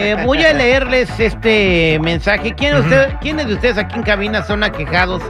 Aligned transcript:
Eh, 0.00 0.16
voy 0.24 0.44
a 0.44 0.52
leerles 0.52 1.10
este 1.18 1.98
mensaje. 2.02 2.54
¿Quién 2.54 2.74
Ujú. 2.76 2.84
usted- 2.84 3.14
¿Quiénes 3.20 3.48
de 3.48 3.54
ustedes 3.54 3.78
aquí 3.78 3.96
en 3.96 4.02
cabina 4.04 4.42
son 4.42 4.62
aquejados 4.62 5.22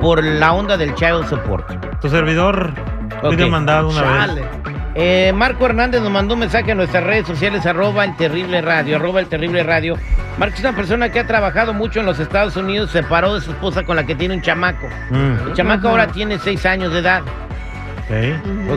por 0.00 0.22
la 0.24 0.52
onda 0.52 0.76
del 0.76 0.94
child 0.94 1.28
support? 1.28 1.68
Tu 2.00 2.08
servidor 2.08 2.72
fui 3.20 3.30
Ok. 3.30 3.36
demandado 3.36 3.88
una 3.90 4.00
Chale. 4.00 4.40
vez. 4.40 4.50
Eh, 4.96 5.32
Marco 5.34 5.66
Hernández 5.66 6.00
nos 6.02 6.10
mandó 6.10 6.34
un 6.34 6.40
mensaje 6.40 6.72
en 6.72 6.78
nuestras 6.78 7.04
redes 7.04 7.24
sociales, 7.26 7.64
arroba 7.64 8.04
el 8.04 8.16
terrible 8.16 8.60
radio, 8.60 8.96
arroba 8.96 9.20
el 9.20 9.26
terrible 9.26 9.62
radio. 9.62 9.96
Marco 10.36 10.54
es 10.56 10.60
una 10.60 10.72
persona 10.74 11.10
que 11.10 11.20
ha 11.20 11.26
trabajado 11.26 11.72
mucho 11.72 12.00
en 12.00 12.06
los 12.06 12.18
Estados 12.18 12.56
Unidos, 12.56 12.90
se 12.90 13.02
separó 13.02 13.34
de 13.34 13.40
su 13.40 13.52
esposa 13.52 13.84
con 13.84 13.94
la 13.94 14.04
que 14.04 14.16
tiene 14.16 14.34
un 14.34 14.42
chamaco. 14.42 14.88
Mm, 15.10 15.48
El 15.48 15.54
chamaco 15.54 15.88
ahora 15.88 16.08
tiene 16.08 16.38
seis 16.38 16.66
años 16.66 16.92
de 16.92 16.98
edad, 16.98 17.22
ok. 17.22 18.44
Ujú. 18.44 18.72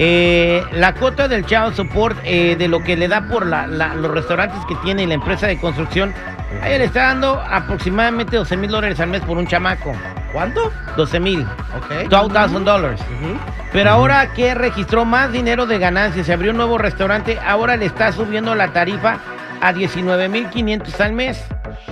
Eh, 0.00 0.62
la 0.72 0.94
cuota 0.94 1.26
del 1.26 1.44
child 1.44 1.74
support, 1.74 2.16
eh, 2.24 2.54
de 2.56 2.68
lo 2.68 2.80
que 2.84 2.96
le 2.96 3.08
da 3.08 3.22
por 3.28 3.44
la- 3.44 3.66
la- 3.66 3.94
los 3.96 4.10
restaurantes 4.12 4.58
que 4.68 4.76
tiene 4.76 5.02
y 5.02 5.06
la 5.06 5.14
empresa 5.14 5.48
de 5.48 5.58
construcción, 5.58 6.14
a 6.62 6.68
ella 6.68 6.78
le 6.78 6.84
está 6.84 7.02
dando 7.08 7.40
aproximadamente 7.40 8.36
12 8.36 8.56
mil 8.56 8.70
dólares 8.70 9.00
al 9.00 9.08
mes 9.08 9.22
por 9.22 9.36
un 9.36 9.46
chamaco. 9.48 9.92
¿Cuánto? 10.32 10.72
12 10.96 11.18
mil, 11.18 11.42
Ok. 11.42 12.08
12,000 12.08 12.64
dólares. 12.64 13.00
Ujú. 13.00 13.36
Pero 13.72 13.90
ahora 13.90 14.32
que 14.34 14.54
registró 14.54 15.04
más 15.04 15.32
dinero 15.32 15.66
de 15.66 15.78
ganancias, 15.78 16.26
se 16.26 16.32
abrió 16.32 16.52
un 16.52 16.58
nuevo 16.58 16.78
restaurante, 16.78 17.38
ahora 17.44 17.76
le 17.76 17.86
está 17.86 18.12
subiendo 18.12 18.54
la 18.54 18.68
tarifa 18.72 19.18
a 19.60 19.72
19.500 19.72 21.00
al 21.00 21.12
mes. 21.12 21.44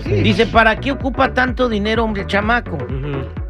Dice, 0.05 0.47
¿para 0.47 0.77
qué 0.77 0.93
ocupa 0.93 1.35
tanto 1.35 1.69
dinero 1.69 2.05
hombre, 2.05 2.23
el 2.23 2.29
chamaco? 2.29 2.79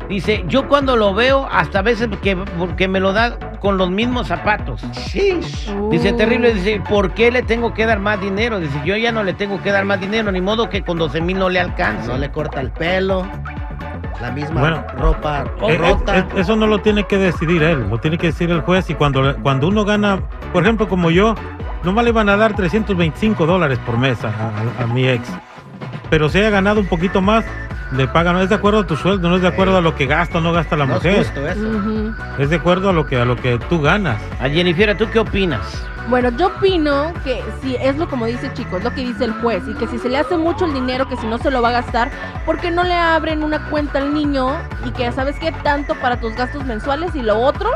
Dice, 0.09 0.45
yo 0.49 0.67
cuando 0.69 0.97
lo 0.97 1.15
veo, 1.15 1.47
hasta 1.51 1.81
a 1.81 1.83
veces 1.83 2.09
que, 2.23 2.37
porque 2.37 2.89
me 2.89 3.01
lo 3.01 3.13
da 3.13 3.37
con 3.67 3.79
los 3.79 3.91
mismos 3.91 4.29
zapatos. 4.29 4.81
Sheesh. 4.93 5.75
Dice, 5.91 6.13
terrible, 6.13 6.55
dice, 6.55 6.81
¿por 6.89 7.11
qué 7.15 7.33
le 7.33 7.43
tengo 7.43 7.75
que 7.75 7.85
dar 7.85 7.99
más 7.99 8.21
dinero? 8.21 8.61
Dice, 8.61 8.81
yo 8.85 8.97
ya 8.97 9.11
no 9.11 9.25
le 9.25 9.35
tengo 9.35 9.61
que 9.61 9.73
dar 9.73 9.85
más 9.85 9.99
dinero, 10.01 10.31
ni 10.31 10.41
modo 10.41 10.69
que 10.69 10.83
con 10.85 10.99
12 10.99 11.21
mil 11.21 11.37
no 11.37 11.49
le 11.49 11.59
alcance. 11.59 12.07
No 12.07 12.17
le 12.17 12.31
corta 12.31 12.61
el 12.61 12.71
pelo. 12.71 13.27
La 14.21 14.31
misma 14.31 14.61
Bueno. 14.61 14.85
ropa 14.97 15.43
Eh, 15.69 15.77
rota. 15.79 16.17
eh, 16.17 16.25
eh, 16.37 16.41
eso 16.43 16.55
no 16.55 16.69
lo 16.69 16.79
tiene 16.79 17.09
que 17.09 17.19
decidir 17.19 17.61
él, 17.65 17.91
lo 17.91 17.99
tiene 17.99 18.19
que 18.19 18.29
decir 18.29 18.53
el 18.53 18.61
juez. 18.61 18.89
Y 18.89 18.95
cuando, 18.95 19.35
cuando 19.43 19.67
uno 19.67 19.85
gana, 19.85 20.21
por 20.53 20.63
ejemplo, 20.63 20.89
como 20.89 21.11
yo, 21.11 21.35
nomás 21.83 22.05
le 22.05 22.13
van 22.13 22.29
a 22.29 22.37
dar 22.37 22.55
325 22.55 23.47
dólares 23.47 23.81
por 23.85 23.99
mes 23.99 24.25
a, 24.25 24.29
a- 24.29 24.85
a 24.85 24.87
mi 24.87 25.09
ex. 25.09 25.29
Pero 26.09 26.29
si 26.29 26.39
haya 26.39 26.51
ganado 26.51 26.79
un 26.79 26.87
poquito 26.87 27.21
más, 27.21 27.45
le 27.93 28.09
pagan. 28.09 28.37
Es 28.39 28.49
de 28.49 28.55
acuerdo 28.57 28.81
a 28.81 28.87
tu 28.87 28.97
sueldo, 28.97 29.29
no 29.29 29.37
es 29.37 29.43
de 29.43 29.49
acuerdo 29.49 29.77
a 29.77 29.81
lo 29.81 29.95
que 29.95 30.07
gasta 30.07 30.39
o 30.39 30.41
no 30.41 30.53
gasta 30.53 30.77
la 30.77 30.87
no 30.87 30.95
mujer. 30.95 31.21
es 31.21 31.27
justo 31.29 31.47
eso. 31.47 32.15
Es 32.39 32.51
de 32.51 32.57
acuerdo 32.57 32.91
a 32.91 32.93
lo 32.93 33.07
que 33.07 33.17
a 33.17 33.25
lo 33.25 33.37
que 33.37 33.59
tú 33.69 33.81
ganas. 33.81 34.21
A 34.41 34.49
Jennifer, 34.49 34.97
¿tú 34.97 35.09
qué 35.11 35.19
opinas? 35.21 35.61
Bueno, 36.09 36.31
yo 36.37 36.47
opino 36.47 37.13
que 37.25 37.43
si 37.61 37.75
es 37.77 37.97
lo 37.97 38.09
como 38.09 38.27
dice 38.27 38.53
chico, 38.55 38.77
es 38.77 38.85
lo 38.85 38.95
que 38.95 39.01
dice 39.01 39.25
el 39.25 39.33
juez, 39.41 39.65
y 39.67 39.75
que 39.75 39.89
si 39.89 39.99
se 39.99 40.09
le 40.09 40.19
hace 40.19 40.37
mucho 40.37 40.65
el 40.65 40.73
dinero, 40.73 41.09
que 41.09 41.17
si 41.17 41.27
no 41.27 41.37
se 41.39 41.51
lo 41.51 41.61
va 41.63 41.71
a 41.71 41.73
gastar, 41.73 42.13
¿por 42.45 42.61
qué 42.61 42.71
no 42.71 42.85
le 42.85 42.95
abren 42.95 43.43
una 43.43 43.69
cuenta 43.71 43.99
al 43.99 44.15
niño 44.15 44.57
y 44.85 44.91
que 44.93 45.11
sabes 45.11 45.37
qué 45.41 45.51
tanto 45.65 45.97
para 45.97 46.21
tus 46.21 46.33
gastos 46.37 46.65
mensuales 46.65 47.13
y 47.17 47.23
lo 47.23 47.37
otro 47.41 47.71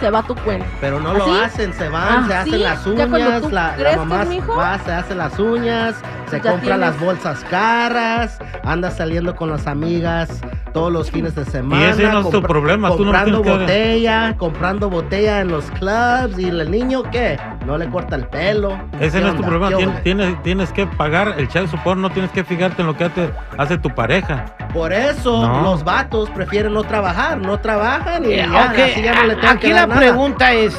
se 0.00 0.10
va 0.10 0.18
a 0.18 0.22
tu 0.24 0.34
cuenta? 0.34 0.66
Pero 0.80 0.98
no 0.98 1.10
¿Así? 1.10 1.18
lo 1.18 1.34
hacen, 1.44 1.72
se 1.72 1.88
van, 1.88 2.24
Ah, 2.24 2.24
se 2.26 2.34
hacen 2.34 2.52
¿sí? 2.54 2.58
las 2.58 2.86
uñas, 2.88 3.40
tú 3.42 3.50
la, 3.50 3.76
la 3.76 3.96
mamá 3.98 4.24
va, 4.58 4.78
se 4.80 4.92
hace 4.92 5.14
las 5.14 5.38
uñas, 5.38 5.94
se 6.30 6.40
ya 6.40 6.50
compra 6.52 6.76
las 6.76 6.98
bolsas 7.00 7.44
caras, 7.50 8.38
anda 8.64 8.90
saliendo 8.90 9.34
con 9.36 9.50
las 9.50 9.66
amigas 9.66 10.40
todos 10.72 10.92
los 10.92 11.10
fines 11.10 11.34
de 11.34 11.44
semana. 11.44 11.90
ese 11.90 12.04
no 12.04 12.20
es 12.20 12.30
tu 12.30 12.40
problema, 12.42 12.88
tú 12.90 12.98
no 13.04 13.10
comprando 13.12 13.40
tienes 13.42 13.58
que- 13.58 13.64
botella, 13.64 14.34
comprando 14.38 14.88
botella 14.90 15.40
en 15.40 15.48
los 15.48 15.64
clubs 15.72 16.38
y 16.38 16.48
el 16.48 16.70
niño 16.70 17.02
qué, 17.10 17.38
no 17.66 17.76
le 17.76 17.88
corta 17.88 18.14
el 18.16 18.26
pelo. 18.28 18.78
Ese 19.00 19.18
¿Qué 19.18 19.24
no 19.24 19.30
es 19.30 19.36
tu 19.36 19.42
problema. 19.42 19.76
Tienes, 20.04 20.40
tienes 20.42 20.72
que 20.72 20.86
pagar 20.86 21.34
el 21.38 21.48
child 21.48 21.68
support, 21.70 21.98
no 21.98 22.10
tienes 22.10 22.30
que 22.30 22.44
fijarte 22.44 22.82
en 22.82 22.86
lo 22.88 22.96
que 22.96 23.04
hace, 23.04 23.30
hace 23.58 23.78
tu 23.78 23.90
pareja. 23.90 24.44
Por 24.72 24.92
eso 24.92 25.44
No. 25.46 25.62
los 25.62 25.82
vatos 25.82 26.30
prefieren 26.30 26.72
no 26.72 26.84
trabajar, 26.84 27.38
no 27.38 27.58
trabajan 27.58 28.24
y 28.24 28.34
Eh, 28.34 28.46
ya, 28.50 28.70
ok, 28.72 28.78
así 28.78 29.02
ya 29.02 29.14
no 29.14 29.24
le 29.24 29.34
tengo 29.34 29.48
aquí 29.48 29.66
que 29.66 29.68
la 29.74 29.80
dar 29.80 29.88
nada. 29.88 30.00
pregunta 30.00 30.52
es, 30.52 30.78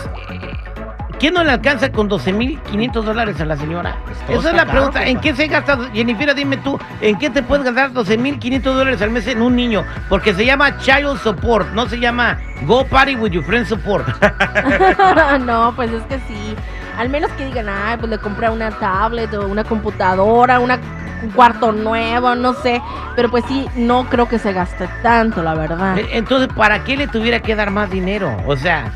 ¿quién 1.21 1.35
no 1.35 1.43
le 1.43 1.51
alcanza 1.51 1.91
con 1.91 2.09
12.500 2.09 3.03
dólares 3.03 3.39
a 3.39 3.45
la 3.45 3.55
señora? 3.55 3.95
Pues 4.05 4.39
Esa 4.39 4.49
es 4.49 4.55
la 4.55 4.65
pregunta. 4.65 4.99
caro, 4.99 5.11
¿En 5.11 5.19
qué 5.19 5.35
se 5.35 5.47
gasta, 5.47 5.77
Jennifer, 5.93 6.33
dime 6.33 6.57
tú, 6.57 6.79
en 6.99 7.17
qué 7.19 7.29
te 7.29 7.43
puedes 7.43 7.63
gastar 7.63 7.91
12.500 7.91 8.61
dólares 8.63 9.01
al 9.03 9.11
mes 9.11 9.27
en 9.27 9.43
un 9.43 9.55
niño? 9.55 9.85
Porque 10.09 10.33
se 10.33 10.43
llama 10.45 10.79
Child 10.79 11.19
Support, 11.21 11.73
no 11.73 11.87
se 11.87 11.99
llama 11.99 12.39
Go 12.65 12.85
Party 12.85 13.15
with 13.15 13.31
Your 13.31 13.43
Friend 13.43 13.67
Support. 13.67 14.07
no, 15.45 15.73
pues 15.75 15.91
es 15.91 16.03
que 16.05 16.17
sí. 16.27 16.55
Al 16.97 17.09
menos 17.09 17.31
que 17.33 17.45
digan, 17.45 17.69
ay, 17.69 17.97
pues 17.97 18.09
le 18.09 18.17
compré 18.17 18.49
una 18.49 18.71
tablet 18.71 19.31
o 19.35 19.45
una 19.47 19.63
computadora, 19.63 20.59
una, 20.59 20.79
un 21.21 21.29
cuarto 21.29 21.71
nuevo, 21.71 22.33
no 22.33 22.53
sé. 22.53 22.81
Pero 23.15 23.29
pues 23.29 23.45
sí, 23.47 23.67
no 23.75 24.05
creo 24.09 24.27
que 24.27 24.39
se 24.39 24.53
gaste 24.53 24.89
tanto, 25.03 25.43
la 25.43 25.53
verdad. 25.53 25.99
Eh, 25.99 26.07
Entonces, 26.13 26.49
¿para 26.55 26.83
qué 26.83 26.97
le 26.97 27.07
tuviera 27.07 27.39
que 27.41 27.55
dar 27.55 27.69
más 27.69 27.91
dinero? 27.91 28.35
O 28.47 28.55
sea, 28.57 28.91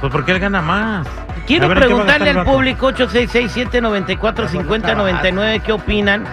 Pues 0.00 0.12
porque 0.12 0.32
él 0.32 0.38
gana 0.38 0.62
más. 0.62 1.06
quiero 1.46 1.66
A 1.66 1.68
ver, 1.68 1.76
¿en 1.78 1.82
qué 1.82 1.88
preguntarle 1.88 2.30
al 2.30 2.44
público 2.44 2.92
866-794-5099, 2.92 5.62
¿qué 5.62 5.72
opinan? 5.72 6.24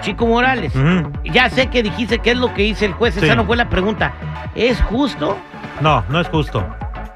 Chico 0.01 0.27
Morales, 0.27 0.73
ya 1.25 1.51
sé 1.51 1.67
que 1.69 1.83
dijiste 1.83 2.21
que 2.21 2.31
es 2.31 2.39
lo 2.39 2.55
que 2.55 2.63
dice 2.63 2.87
el 2.87 2.93
juez. 2.93 3.15
Sí. 3.15 3.25
Esa 3.25 3.35
no 3.35 3.45
fue 3.45 3.57
la 3.57 3.69
pregunta. 3.69 4.13
¿Es 4.55 4.81
justo? 4.83 5.37
No, 5.81 6.05
no 6.09 6.21
es 6.21 6.29
justo. 6.29 6.65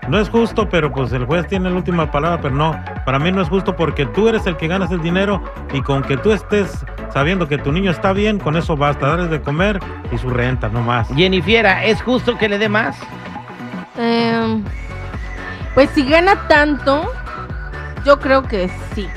No 0.08 0.18
es 0.18 0.28
justo, 0.28 0.68
pero 0.68 0.92
pues 0.92 1.12
el 1.12 1.26
juez 1.26 1.46
tiene 1.46 1.70
la 1.70 1.76
última 1.76 2.10
palabra, 2.10 2.40
pero 2.40 2.54
no, 2.54 2.78
para 3.06 3.18
mí 3.20 3.30
no 3.30 3.40
es 3.40 3.48
justo 3.48 3.76
porque 3.76 4.04
tú 4.04 4.28
eres 4.28 4.46
el 4.46 4.56
que 4.56 4.66
ganas 4.66 4.90
el 4.90 5.00
dinero 5.00 5.42
y 5.72 5.80
con 5.80 6.02
que 6.02 6.16
tú 6.16 6.32
estés 6.32 6.84
sabiendo 7.12 7.46
que 7.46 7.56
tu 7.58 7.70
niño 7.70 7.90
está 7.90 8.12
bien, 8.12 8.38
con 8.38 8.56
eso 8.56 8.76
basta, 8.76 9.06
darles 9.06 9.30
de 9.30 9.41
comer 9.41 9.78
y 10.10 10.18
su 10.18 10.28
renta, 10.28 10.68
no 10.68 10.82
más. 10.82 11.08
Jennifiera, 11.14 11.84
¿es 11.84 12.02
justo 12.02 12.36
que 12.36 12.48
le 12.48 12.58
dé 12.58 12.68
más? 12.68 12.96
Em, 13.96 14.64
pues 15.74 15.88
si 15.91 16.04
gana 16.08 16.48
tanto, 16.48 17.10
yo 18.04 18.18
creo 18.18 18.42
que 18.42 18.70
sí. 18.94 19.08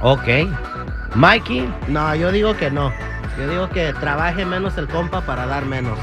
Ok. 0.00 0.28
Mikey, 1.14 1.72
No, 1.88 2.14
yo 2.16 2.32
digo 2.32 2.56
que 2.56 2.70
no. 2.70 2.92
Yo 3.38 3.48
digo 3.48 3.68
que 3.68 3.92
trabaje 3.94 4.44
menos 4.44 4.76
el 4.76 4.88
compa 4.88 5.20
para 5.20 5.46
dar 5.46 5.64
menos. 5.66 5.98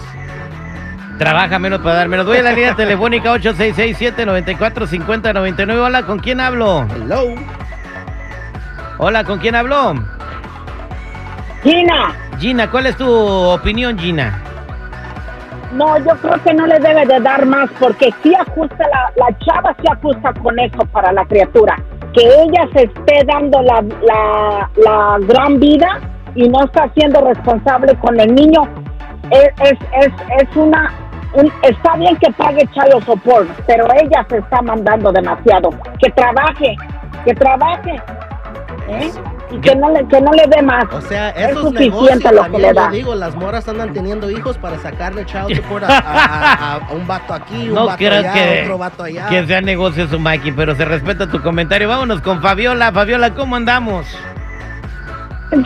Trabaja 1.20 1.60
menos 1.60 1.82
para 1.82 1.98
dar 1.98 2.08
menos. 2.08 2.26
Voy 2.26 2.38
a 2.38 2.42
la 2.42 2.54
línea 2.54 2.76
telefónica 2.76 3.32
866-794-5099. 3.40 5.78
Hola, 5.78 6.02
¿con 6.04 6.18
quién 6.18 6.40
hablo? 6.40 6.88
Hello. 6.96 7.36
Hola, 8.98 9.24
¿con 9.24 9.38
quién 9.38 9.54
hablo? 9.56 9.94
Gina, 11.62 12.16
Gina, 12.40 12.72
¿cuál 12.72 12.88
es 12.88 12.98
tu 12.98 13.08
opinión, 13.08 14.00
Gina? 14.00 14.42
no, 15.74 15.98
yo 16.00 16.16
creo 16.22 16.42
que 16.44 16.54
no 16.54 16.66
le 16.66 16.80
debe 16.80 17.06
de 17.06 17.20
dar 17.20 17.46
más 17.46 17.70
porque 17.80 18.10
sí 18.24 18.34
ajusta, 18.34 18.88
la, 18.88 19.12
la 19.18 19.38
chava 19.40 19.76
sí 19.80 19.86
ajusta 19.92 20.34
con 20.42 20.58
eso 20.60 20.80
para 20.92 21.12
la 21.12 21.26
criatura. 21.26 21.76
Que 22.14 22.22
ella 22.22 22.68
se 22.74 22.84
esté 22.86 23.24
dando 23.26 23.62
la, 23.62 23.84
la, 24.02 24.70
la 24.78 25.18
gran 25.28 25.60
vida 25.60 26.00
y 26.36 26.48
no 26.50 26.64
está 26.66 26.90
siendo 26.96 27.22
responsable 27.22 27.94
con 27.96 28.20
el 28.20 28.34
niño, 28.34 28.64
es, 29.32 29.50
es, 29.62 29.78
es, 30.02 30.12
es 30.42 30.56
una... 30.56 30.92
un- 31.34 31.52
está 31.64 31.96
bien 31.96 32.16
que 32.18 32.32
pague 32.34 32.66
child 32.74 33.04
support, 33.06 33.48
pero 33.68 33.86
ella 34.02 34.26
se 34.30 34.38
está 34.38 34.62
mandando 34.62 35.12
demasiado. 35.12 35.70
Que 36.00 36.10
trabaje, 36.12 36.76
que 37.26 37.34
trabaje. 37.36 37.96
¿eh? 38.90 39.12
Y 39.52 39.58
que 39.62 39.76
no 39.76 39.90
le, 39.90 40.08
que 40.08 40.22
no 40.22 40.32
le 40.32 40.44
dé 40.48 40.62
más. 40.62 40.84
O 40.92 41.02
sea, 41.02 41.30
Es 41.32 41.50
esos 41.50 41.64
suficiente 41.64 41.90
negocios 42.30 42.34
lo 42.34 42.52
que 42.52 42.58
le 42.62 42.68
yo 42.68 42.74
da. 42.74 42.90
digo, 42.90 43.16
las 43.16 43.36
moras 43.36 43.68
andan 43.68 43.94
teniendo 43.94 44.30
hijos 44.30 44.58
para 44.60 44.78
sacarle 44.78 45.26
child 45.26 45.56
support 45.56 45.84
a, 45.86 45.98
a- 45.98 46.54
a- 46.54 46.74
a 46.76 46.94
un 46.94 47.08
vato 47.08 47.34
aquí, 47.34 47.70
un 47.70 47.74
No 47.76 47.86
vato 47.88 48.06
allá, 48.08 48.34
que- 48.34 48.62
otro 48.64 48.78
vato 48.78 49.04
allá. 49.04 49.28
Que 49.28 49.46
sea 49.48 49.62
negocio 49.62 50.08
su 50.08 50.20
Mikey, 50.20 50.52
pero 50.52 50.76
se 50.76 50.86
respeta 50.86 51.28
tu 51.28 51.42
comentario. 51.42 51.88
Vámonos 51.90 52.22
con 52.22 52.42
Fabiola. 52.42 52.92
Fabiola, 52.92 53.34
¿cómo 53.34 53.56
andamos? 53.56 54.06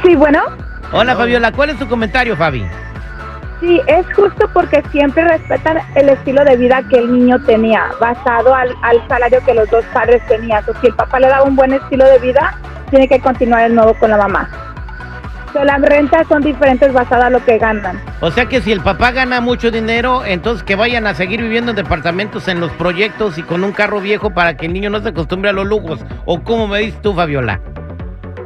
Sí, 0.03 0.15
bueno, 0.15 0.41
Hola, 0.93 1.11
Hello. 1.13 1.21
Fabiola, 1.21 1.51
¿cuál 1.51 1.71
es 1.71 1.79
tu 1.79 1.87
comentario, 1.87 2.37
Fabi? 2.37 2.65
Sí, 3.63 3.81
es 3.87 4.05
justo 4.13 4.49
porque 4.53 4.83
siempre 4.91 5.23
respetan 5.23 5.77
el 5.95 6.09
estilo 6.09 6.43
de 6.43 6.57
vida 6.57 6.83
que 6.89 6.97
el 6.97 7.11
niño 7.11 7.39
tenía, 7.45 7.85
basado 7.99 8.53
al, 8.53 8.75
al 8.81 9.07
salario 9.07 9.39
que 9.45 9.53
los 9.53 9.69
dos 9.69 9.85
padres 9.93 10.21
tenían. 10.27 10.63
O 10.67 10.79
si 10.81 10.87
el 10.87 10.95
papá 10.95 11.19
le 11.19 11.27
daba 11.27 11.43
un 11.43 11.55
buen 11.55 11.73
estilo 11.73 12.05
de 12.05 12.19
vida, 12.19 12.57
tiene 12.89 13.07
que 13.07 13.19
continuar 13.19 13.63
el 13.65 13.75
nuevo 13.75 13.93
con 13.95 14.09
la 14.09 14.17
mamá. 14.17 14.49
Las 15.53 15.81
rentas 15.81 16.27
son 16.27 16.41
diferentes 16.41 16.91
basadas 16.91 17.25
a 17.25 17.29
lo 17.29 17.45
que 17.45 17.59
ganan. 17.59 18.01
O 18.21 18.31
sea 18.31 18.47
que 18.47 18.59
si 18.59 18.71
el 18.71 18.81
papá 18.81 19.11
gana 19.11 19.39
mucho 19.39 19.69
dinero, 19.69 20.25
entonces 20.25 20.63
que 20.63 20.75
vayan 20.75 21.05
a 21.05 21.13
seguir 21.13 21.41
viviendo 21.41 21.71
en 21.71 21.75
departamentos, 21.75 22.47
en 22.47 22.59
los 22.59 22.71
proyectos 22.71 23.37
y 23.37 23.43
con 23.43 23.63
un 23.63 23.71
carro 23.71 24.01
viejo 24.01 24.31
para 24.31 24.57
que 24.57 24.65
el 24.65 24.73
niño 24.73 24.89
no 24.89 24.99
se 25.01 25.09
acostumbre 25.09 25.51
a 25.51 25.53
los 25.53 25.67
lujos. 25.67 26.03
¿O 26.25 26.43
cómo 26.43 26.67
me 26.67 26.79
dices 26.79 26.99
tú, 27.01 27.13
Fabiola? 27.13 27.59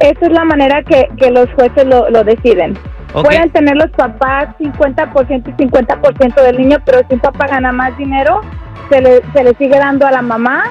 Esa 0.00 0.26
es 0.26 0.32
la 0.32 0.44
manera 0.44 0.82
que, 0.82 1.08
que 1.16 1.30
los 1.30 1.50
jueces 1.54 1.86
lo, 1.86 2.10
lo 2.10 2.22
deciden. 2.24 2.78
Pueden 3.12 3.50
tener 3.50 3.76
los 3.76 3.90
papás 3.90 4.48
50% 4.58 5.48
y 5.48 5.52
50% 5.64 6.42
del 6.42 6.58
niño, 6.58 6.78
pero 6.84 6.98
si 7.08 7.14
un 7.14 7.20
papá 7.20 7.46
gana 7.46 7.72
más 7.72 7.96
dinero, 7.96 8.40
se 8.90 9.00
le, 9.00 9.22
se 9.32 9.44
le 9.44 9.54
sigue 9.54 9.78
dando 9.78 10.06
a 10.06 10.10
la 10.10 10.22
mamá 10.22 10.64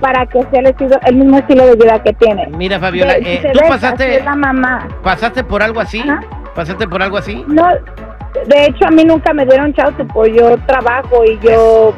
para 0.00 0.24
que 0.26 0.40
sea 0.50 0.60
el, 0.60 0.66
estilo- 0.66 1.00
el 1.04 1.16
mismo 1.16 1.38
estilo 1.38 1.66
de 1.66 1.74
vida 1.74 2.02
que 2.02 2.12
tiene. 2.14 2.46
Mira, 2.56 2.78
Fabiola, 2.80 3.14
De- 3.14 3.34
eh, 3.34 3.50
¿tú 3.52 3.58
pasaste, 3.68 4.16
es 4.18 4.24
la 4.24 4.34
mamá. 4.34 4.88
pasaste 5.02 5.44
por 5.44 5.62
algo 5.62 5.80
así? 5.80 6.00
Ajá. 6.00 6.20
¿Pasaste 6.54 6.88
por 6.88 7.02
algo 7.02 7.16
así? 7.18 7.44
No, 7.48 7.68
de 8.46 8.64
hecho 8.66 8.86
a 8.86 8.90
mí 8.90 9.04
nunca 9.04 9.32
me 9.34 9.44
dieron 9.44 9.72
chao 9.74 9.90
pues 10.12 10.32
yo 10.34 10.56
trabajo 10.66 11.24
y 11.24 11.38
yo 11.40 11.92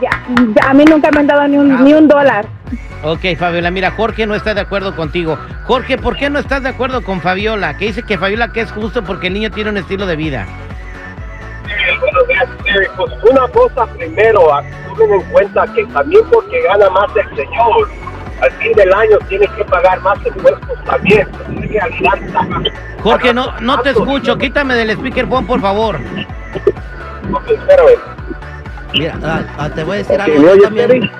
ya, 0.00 0.10
ya, 0.54 0.70
a 0.70 0.74
mí 0.74 0.84
nunca 0.84 1.10
me 1.10 1.20
han 1.20 1.26
dado 1.26 1.48
ni 1.48 1.56
un, 1.58 1.84
ni 1.84 1.94
un 1.94 2.06
dólar. 2.08 2.46
Ok, 3.04 3.36
Fabiola, 3.38 3.70
mira, 3.70 3.90
Jorge 3.90 4.26
no 4.26 4.34
está 4.34 4.54
de 4.54 4.62
acuerdo 4.62 4.96
contigo. 4.96 5.38
Jorge, 5.64 5.98
¿por 5.98 6.16
qué 6.16 6.30
no 6.30 6.38
estás 6.38 6.62
de 6.62 6.70
acuerdo 6.70 7.02
con 7.02 7.20
Fabiola? 7.20 7.76
Que 7.76 7.86
dice 7.86 8.02
que 8.02 8.16
Fabiola 8.16 8.50
que 8.50 8.62
es 8.62 8.72
justo 8.72 9.04
porque 9.04 9.26
el 9.26 9.34
niño 9.34 9.50
tiene 9.50 9.68
un 9.70 9.76
estilo 9.76 10.06
de 10.06 10.16
vida. 10.16 10.46
Bueno, 12.00 12.18
vean, 12.26 12.48
eh, 12.64 12.88
pues 12.96 13.12
una 13.30 13.46
cosa 13.48 13.86
primero, 13.98 14.48
tomen 14.88 15.20
en 15.20 15.22
cuenta 15.30 15.66
que 15.74 15.84
también 15.86 16.22
porque 16.32 16.62
gana 16.62 16.88
más 16.90 17.10
el 17.14 17.36
señor, 17.36 17.88
al 18.40 18.50
fin 18.52 18.72
del 18.72 18.92
año 18.94 19.18
tiene 19.28 19.46
que 19.48 19.64
pagar 19.66 20.00
más 20.00 20.18
impuestos 20.24 20.84
también. 20.86 21.28
Jorge, 23.02 23.34
no, 23.34 23.52
no 23.60 23.80
te 23.80 23.90
escucho. 23.90 24.38
Quítame 24.38 24.74
del 24.76 24.96
speakerphone, 24.96 25.46
por 25.46 25.60
favor. 25.60 26.00
Ok, 27.32 27.50
espérame. 27.50 28.14
Mira, 28.94 29.18
ah, 29.22 29.42
ah, 29.58 29.70
te 29.74 29.82
voy 29.82 29.96
a 29.96 29.98
decir 29.98 30.20
algo. 30.20 30.38
¿me 30.38 30.44
yo 30.44 30.52
oyes, 30.52 30.64
también-? 30.64 31.10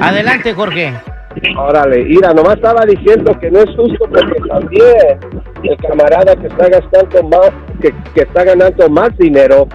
Adelante, 0.00 0.54
Jorge. 0.54 0.94
Órale, 1.56 2.04
mira, 2.04 2.32
nomás 2.34 2.56
estaba 2.56 2.84
diciendo 2.84 3.38
que 3.38 3.50
no 3.50 3.60
es 3.60 3.76
justo 3.76 4.04
porque 4.08 4.40
también 4.48 5.18
el 5.62 5.76
camarada 5.76 6.34
que 6.36 6.46
está 6.48 6.68
gastando 6.68 7.22
más, 7.28 7.50
que, 7.80 7.92
que 8.14 8.22
está 8.22 8.44
ganando 8.44 8.88
más 8.88 9.16
dinero, 9.16 9.68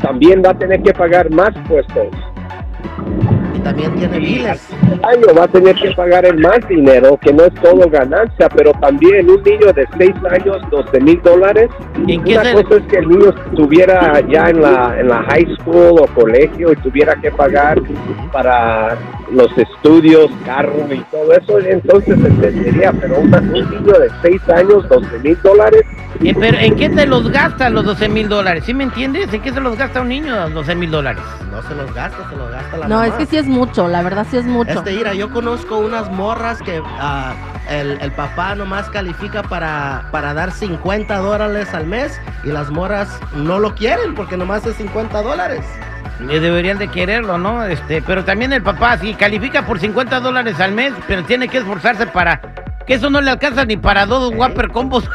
también 0.00 0.42
va 0.44 0.50
a 0.50 0.58
tener 0.58 0.82
que 0.82 0.92
pagar 0.92 1.30
más 1.30 1.50
puestos. 1.68 2.08
Y 3.62 3.64
también 3.64 3.94
tiene 3.96 4.18
biles. 4.18 4.68
El 4.82 5.04
año 5.04 5.34
va 5.38 5.44
a 5.44 5.48
tener 5.48 5.74
que 5.76 5.92
pagar 5.92 6.24
el 6.26 6.38
más 6.38 6.58
dinero, 6.68 7.18
que 7.18 7.32
no 7.32 7.44
es 7.44 7.54
todo 7.54 7.88
ganancia, 7.88 8.48
pero 8.48 8.72
también 8.80 9.28
un 9.28 9.42
niño 9.42 9.72
de 9.72 9.86
6 9.98 10.10
años, 10.30 10.58
12 10.70 11.00
mil 11.00 11.20
dólares. 11.22 11.70
¿En 12.06 12.22
qué 12.24 12.38
Una 12.38 12.52
cosa 12.52 12.76
es 12.76 12.82
que 12.84 12.96
el 12.98 13.08
niño 13.08 13.30
estuviera 13.30 14.20
ya 14.28 14.50
en 14.50 14.62
la, 14.62 14.96
en 14.98 15.08
la 15.08 15.22
high 15.24 15.46
school 15.56 16.00
o 16.00 16.06
colegio 16.14 16.72
y 16.72 16.76
tuviera 16.76 17.14
que 17.16 17.30
pagar 17.30 17.80
para 18.32 18.96
los 19.32 19.56
estudios, 19.56 20.30
carro 20.44 20.86
y 20.92 21.00
todo 21.10 21.32
eso, 21.32 21.58
entonces 21.58 22.18
entendería, 22.18 22.92
pero 22.92 23.20
un 23.20 23.30
niño 23.30 23.98
de 23.98 24.10
6 24.22 24.48
años, 24.50 24.88
12 24.88 25.18
mil 25.20 25.38
dólares, 25.42 25.82
Eh, 26.22 26.34
pero 26.38 26.58
¿en 26.58 26.76
qué 26.76 26.88
te 26.90 27.06
los 27.06 27.30
gastas 27.30 27.72
los 27.72 27.84
12 27.84 28.08
mil 28.08 28.28
dólares? 28.28 28.64
¿Sí 28.66 28.74
me 28.74 28.84
entiendes? 28.84 29.32
¿En 29.32 29.40
qué 29.42 29.52
se 29.52 29.60
los 29.60 29.76
gasta 29.76 30.00
un 30.02 30.08
niño 30.08 30.34
los 30.36 30.52
12 30.54 30.74
mil 30.74 30.90
dólares? 30.90 31.22
No 31.50 31.62
se 31.62 31.74
los 31.74 31.92
gasta, 31.94 32.28
se 32.30 32.36
los 32.36 32.50
gasta 32.50 32.76
la 32.76 32.88
No, 32.88 32.96
mamá. 32.96 33.06
es 33.08 33.14
que 33.14 33.26
sí 33.26 33.36
es 33.38 33.46
mucho, 33.46 33.88
la 33.88 34.02
verdad 34.02 34.26
sí 34.30 34.36
es 34.36 34.44
mucho. 34.44 34.70
Este, 34.70 34.92
mira, 34.92 35.14
yo 35.14 35.30
conozco 35.32 35.78
unas 35.78 36.10
morras 36.12 36.60
que 36.62 36.80
ah, 37.00 37.34
el, 37.70 37.98
el 38.00 38.12
papá 38.12 38.54
nomás 38.54 38.88
califica 38.90 39.42
para, 39.42 40.08
para 40.12 40.34
dar 40.34 40.52
50 40.52 41.16
dólares 41.18 41.72
al 41.74 41.86
mes 41.86 42.20
y 42.44 42.48
las 42.48 42.70
morras 42.70 43.18
no 43.34 43.58
lo 43.58 43.74
quieren 43.74 44.14
porque 44.14 44.36
nomás 44.36 44.64
es 44.66 44.76
50 44.76 45.22
dólares. 45.22 45.64
Eh, 46.30 46.40
deberían 46.40 46.78
de 46.78 46.88
quererlo, 46.88 47.38
¿no? 47.38 47.64
Este, 47.64 48.00
pero 48.02 48.24
también 48.24 48.52
el 48.52 48.62
papá, 48.62 48.96
sí, 48.98 49.14
califica 49.14 49.66
por 49.66 49.78
50 49.80 50.20
dólares 50.20 50.60
al 50.60 50.72
mes, 50.72 50.92
pero 51.08 51.24
tiene 51.24 51.48
que 51.48 51.58
esforzarse 51.58 52.06
para... 52.06 52.40
Que 52.86 52.94
eso 52.94 53.10
no 53.10 53.20
le 53.20 53.30
alcanza 53.30 53.64
ni 53.64 53.76
para 53.76 54.06
dos 54.06 54.32
Whopper 54.34 54.68
combos. 54.70 55.08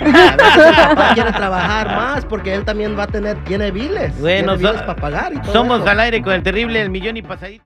A 0.00 0.04
veces 0.04 0.66
el 0.68 0.74
papá 0.74 1.10
quiere 1.14 1.32
trabajar 1.32 1.88
más 1.88 2.24
porque 2.24 2.54
él 2.54 2.64
también 2.64 2.96
va 2.98 3.02
a 3.02 3.06
tener, 3.08 3.36
tiene 3.44 3.70
biles. 3.72 4.16
Bueno, 4.20 4.56
tiene 4.56 4.78
so- 4.78 4.86
para 4.86 4.96
pagar 4.96 5.32
y 5.34 5.38
todo 5.40 5.52
Somos 5.52 5.80
eso. 5.80 5.90
al 5.90 6.00
aire 6.00 6.22
con 6.22 6.32
el 6.32 6.42
terrible 6.42 6.80
El 6.80 6.88
Millón 6.90 7.16
y 7.16 7.22
Pasadito. 7.22 7.58